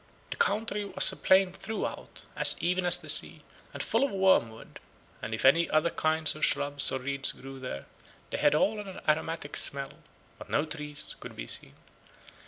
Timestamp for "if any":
5.31-5.69